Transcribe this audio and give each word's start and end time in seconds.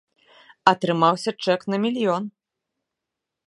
Атрымаўся 0.71 1.31
чэк 1.47 1.61
на 1.73 1.77
мільён! 1.83 2.23